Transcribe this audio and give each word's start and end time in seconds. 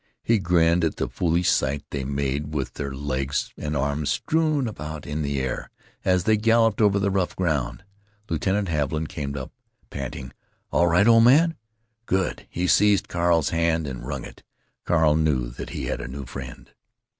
He 0.23 0.39
grinned 0.39 0.83
at 0.83 0.95
the 0.95 1.07
foolish 1.07 1.47
sight 1.51 1.83
they 1.91 2.03
made 2.03 2.55
with 2.55 2.73
their 2.73 2.91
legs 2.91 3.53
and 3.55 3.77
arms 3.77 4.09
strewn 4.09 4.67
about 4.67 5.05
in 5.05 5.21
the 5.21 5.39
air 5.39 5.69
as 6.03 6.23
they 6.23 6.37
galloped 6.37 6.81
over 6.81 6.97
the 6.97 7.11
rough 7.11 7.35
ground. 7.35 7.83
Lieutenant 8.27 8.67
Haviland 8.67 9.09
came 9.09 9.37
up, 9.37 9.51
panting: 9.91 10.33
"All 10.71 10.87
right, 10.87 11.07
o' 11.07 11.19
man? 11.19 11.55
Good!" 12.07 12.47
He 12.49 12.65
seized 12.65 13.09
Carl's 13.09 13.49
hand 13.49 13.85
and 13.85 14.03
wrung 14.03 14.25
it. 14.25 14.41
Carl 14.85 15.15
knew 15.15 15.51
that 15.51 15.69
he 15.69 15.85
had 15.85 16.01
a 16.01 16.07
new 16.07 16.25
friend. 16.25 16.71